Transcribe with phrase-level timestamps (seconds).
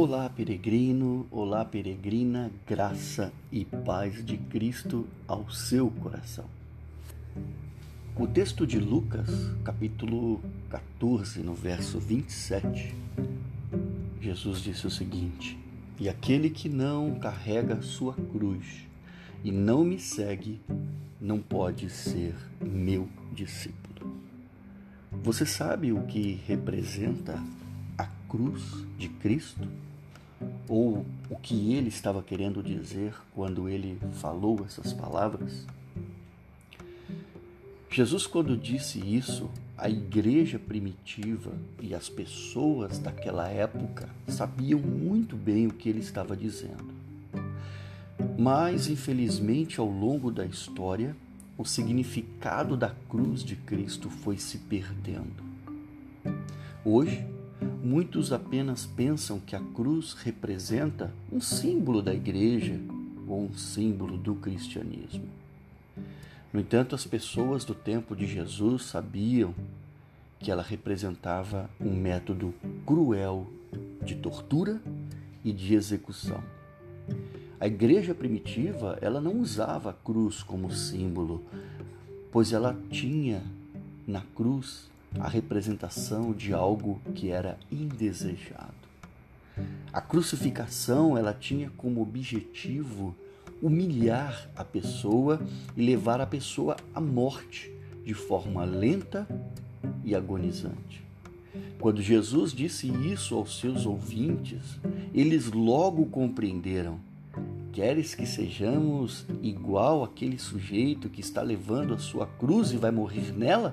[0.00, 6.44] Olá, peregrino, olá, peregrina, graça e paz de Cristo ao seu coração.
[8.14, 9.28] O texto de Lucas,
[9.64, 10.40] capítulo
[10.70, 12.94] 14, no verso 27,
[14.20, 15.58] Jesus disse o seguinte:
[15.98, 18.86] E aquele que não carrega sua cruz
[19.42, 20.60] e não me segue,
[21.20, 24.16] não pode ser meu discípulo.
[25.24, 27.42] Você sabe o que representa
[27.98, 28.62] a cruz
[28.96, 29.68] de Cristo?
[30.68, 35.66] Ou o que ele estava querendo dizer quando ele falou essas palavras?
[37.90, 45.66] Jesus, quando disse isso, a igreja primitiva e as pessoas daquela época sabiam muito bem
[45.66, 46.92] o que ele estava dizendo.
[48.38, 51.16] Mas, infelizmente, ao longo da história,
[51.56, 55.42] o significado da cruz de Cristo foi se perdendo.
[56.84, 57.26] Hoje,
[57.82, 62.78] muitos apenas pensam que a cruz representa um símbolo da igreja
[63.26, 65.28] ou um símbolo do cristianismo.
[66.52, 69.54] No entanto, as pessoas do tempo de Jesus sabiam
[70.40, 72.54] que ela representava um método
[72.86, 73.46] cruel
[74.02, 74.80] de tortura
[75.44, 76.42] e de execução.
[77.60, 81.42] A igreja primitiva, ela não usava a cruz como símbolo,
[82.30, 83.42] pois ela tinha
[84.06, 88.74] na cruz a representação de algo que era indesejado.
[89.92, 93.14] A crucificação, ela tinha como objetivo
[93.60, 95.40] humilhar a pessoa
[95.76, 97.72] e levar a pessoa à morte
[98.04, 99.26] de forma lenta
[100.04, 101.04] e agonizante.
[101.80, 104.78] Quando Jesus disse isso aos seus ouvintes,
[105.12, 106.98] eles logo compreenderam.
[107.72, 113.32] Queres que sejamos igual aquele sujeito que está levando a sua cruz e vai morrer
[113.36, 113.72] nela?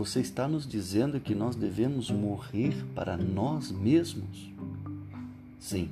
[0.00, 4.50] Você está nos dizendo que nós devemos morrer para nós mesmos?
[5.58, 5.90] Sim,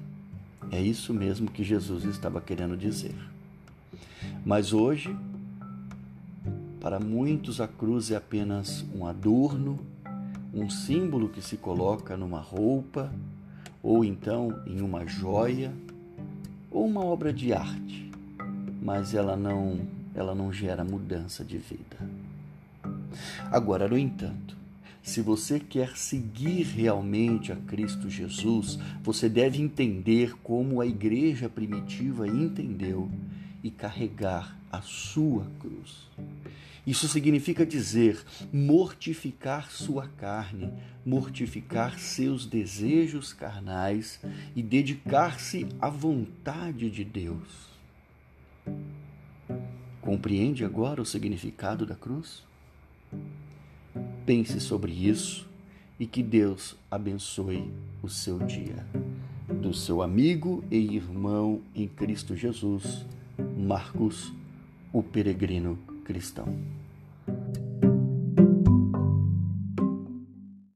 [0.70, 3.14] é isso mesmo que Jesus estava querendo dizer.
[4.46, 5.14] Mas hoje,
[6.80, 9.78] para muitos, a cruz é apenas um adorno,
[10.54, 13.12] um símbolo que se coloca numa roupa,
[13.82, 15.70] ou então em uma joia,
[16.70, 18.10] ou uma obra de arte,
[18.80, 19.78] mas ela não,
[20.14, 22.08] ela não gera mudança de vida.
[23.50, 24.56] Agora, no entanto,
[25.02, 32.28] se você quer seguir realmente a Cristo Jesus, você deve entender como a igreja primitiva
[32.28, 33.10] entendeu
[33.62, 36.06] e carregar a sua cruz.
[36.86, 40.72] Isso significa dizer mortificar sua carne,
[41.04, 44.20] mortificar seus desejos carnais
[44.56, 47.68] e dedicar-se à vontade de Deus.
[50.00, 52.42] Compreende agora o significado da cruz?
[54.28, 55.48] Pense sobre isso
[55.98, 57.72] e que Deus abençoe
[58.02, 58.84] o seu dia.
[59.48, 63.06] Do seu amigo e irmão em Cristo Jesus,
[63.56, 64.30] Marcos,
[64.92, 66.54] o peregrino cristão.